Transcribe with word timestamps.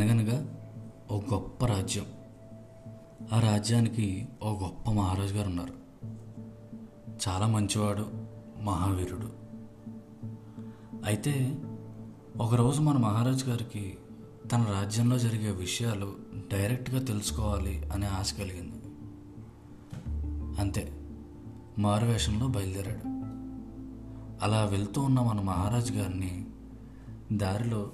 అనగనగా 0.00 0.54
ఒక 1.10 1.34
గొప్ప 1.34 1.66
రాజ్యం. 1.66 2.06
ఆ 3.32 3.40
రాజ్యానికి 3.40 4.28
ఒక 4.42 4.62
గొప్ప 4.62 4.90
మహారాజు 4.90 5.34
గారు 5.34 5.48
ఉన్నారు 5.48 5.74
చాలా 7.28 7.46
మంచివాడు 7.46 8.06
మహావీరుడు. 8.62 9.32
అయితే 11.04 11.58
ఒకరోజు 12.36 12.80
మన 12.80 12.96
మహారాజు 12.96 13.44
గారికి 13.44 13.98
తన 14.52 14.62
రాజ్యంలో 14.62 15.18
జరిగే 15.18 15.50
విషయాలు 15.50 16.14
డైరెక్ట్గా 16.52 17.04
తెలుసుకోవాలి 17.04 17.82
అనే 17.94 18.06
ఆశ 18.06 18.34
కలిగింది. 18.34 18.82
అంతే 20.60 20.92
మారువేషంలో 21.78 22.46
బయలుదేరాడు. 22.46 23.08
అలా 24.44 24.64
వెళ్తూ 24.64 25.02
ఉన్న 25.02 25.20
మన 25.20 25.40
మహారాజు 25.40 25.92
గారిని 25.92 26.46
దారిలో 27.32 27.90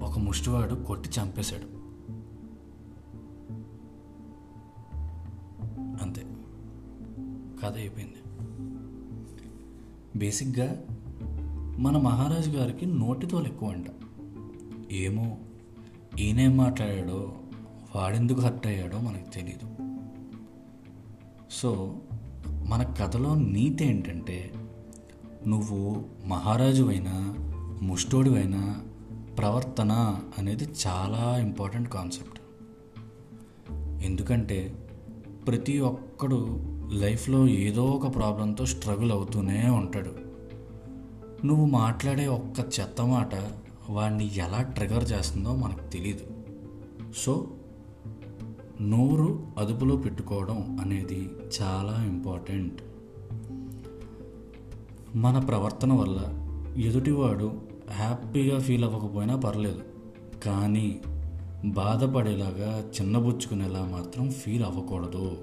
ఒక 0.00 0.18
ముష్టివాడు 0.18 0.74
కొట్టి 0.74 1.10
చంపేశాడు. 1.10 1.80
అంతే. 6.02 6.26
కథ 7.62 7.76
అయిపోయింది. 7.76 8.14
బేసిక్గా 10.18 10.84
మన 11.78 11.96
మహారాజు 11.96 12.50
గారికి 12.50 12.86
నోటితోలు 12.86 13.44
ఎక్కువ 13.44 13.68
అంట 13.68 13.86
ఏమో 14.92 15.36
ఈయనేం 16.18 16.56
మాట్లాడాడో 16.56 17.32
వాడెందుకు 17.96 18.40
హర్ట్ 18.40 18.66
అయ్యాడో 18.66 18.98
మనకు 18.98 19.34
తెలియదు 19.34 19.70
సో 21.50 21.98
మన 22.66 22.82
కథలో 22.82 23.34
నీతి 23.34 23.84
ఏంటంటే 23.84 24.52
నువ్వు 25.46 26.04
మహారాజు 26.26 26.84
అయినా 26.84 27.36
ముష్టోడివైనా 27.82 28.80
ప్రవర్తన 29.38 30.20
అనేది 30.38 30.68
చాలా 30.86 31.38
ఇంపార్టెంట్ 31.38 31.88
కాన్సెప్ట్. 31.88 32.40
ఎందుకంటే 34.04 34.88
ప్రతి 35.46 35.78
ఒక్కడు 35.78 36.60
లైఫ్లో 36.92 37.48
ఏదో 37.48 37.84
ఒక 37.84 38.14
ప్రాబ్లంతో 38.14 38.66
స్ట్రగుల్ 38.66 39.12
అవుతూనే 39.12 39.70
ఉంటాడు. 39.70 40.10
నువ్వు 41.46 41.66
మాట్లాడే 41.66 42.26
ఒక్క 42.26 42.80
చెత్త 42.80 43.02
మాట 43.02 43.30
వాడిని 43.90 44.36
ఎలా 44.36 44.62
ట్రిగర్ 44.62 45.12
చేస్తుందో 45.12 45.56
మనకు 45.56 45.90
తెలియదు 45.90 46.20
సో 47.16 47.46
నోరు 48.80 49.46
అదుపులో 49.58 49.96
పెట్టుకోవడం 49.96 50.78
అనేది 50.80 51.28
చాలా 51.62 52.04
ఇంపార్టెంట్. 52.04 52.82
మన 55.16 55.38
ప్రవర్తన 55.38 55.92
వల్ల 55.92 56.20
ఎదుటివాడు 56.80 57.69
హ్యాపీగా 57.92 58.58
ఫీల్ 58.58 58.84
అవ్వకపోయినా 58.84 59.36
పర్లేదు. 59.36 59.80
కానీ 60.44 61.00
బాధపడేలాగా 61.64 62.90
చిన్నబుచ్చుకునేలా 63.00 63.84
మాత్రం 63.84 64.30
ఫీల్ 64.30 64.64
అవ్వకూడదు. 64.64 65.38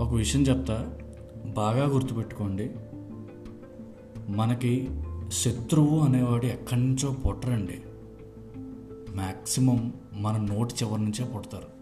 ఒక 0.00 0.14
విషయం 0.14 0.42
చెప్తా. 0.42 0.98
బాగా 1.46 1.86
గుర్తుపెట్టుకోండి. 1.86 2.70
మనకి 4.28 4.88
శత్రువు 5.32 6.00
అనేవాడు 6.00 6.46
ఎక్కడి 6.46 6.80
నుంచో 6.80 7.10
పుట్టరండి. 7.10 7.80
మ్యాక్సిమం 9.14 9.92
మన 10.14 10.36
నోటి 10.36 10.74
చివరి 10.74 11.02
నుంచే 11.02 11.24
పుడతారు. 11.24 11.79